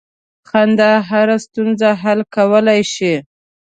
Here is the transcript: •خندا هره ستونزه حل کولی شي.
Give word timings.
•خندا 0.49 0.91
هره 1.09 1.37
ستونزه 1.45 1.89
حل 2.01 2.19
کولی 2.35 2.81
شي. 2.93 3.13